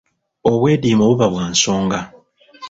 Obwediimo 0.51 1.03
buba 1.09 1.25
bwa 1.33 1.45
nsonga. 1.53 1.99